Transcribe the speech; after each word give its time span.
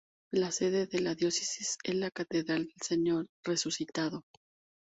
La 0.31 0.49
sede 0.51 0.87
de 0.87 0.99
la 0.99 1.13
Diócesis 1.13 1.77
es 1.83 1.93
la 1.93 2.09
Catedral 2.09 2.63
del 2.63 2.81
Señor 2.81 3.27
resucitado. 3.43 4.25